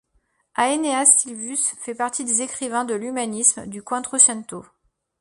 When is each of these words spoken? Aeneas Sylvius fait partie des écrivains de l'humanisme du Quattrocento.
Aeneas 0.57 1.11
Sylvius 1.15 1.75
fait 1.77 1.93
partie 1.93 2.25
des 2.25 2.41
écrivains 2.41 2.85
de 2.85 2.95
l'humanisme 2.95 3.67
du 3.67 3.83
Quattrocento. 3.83 4.65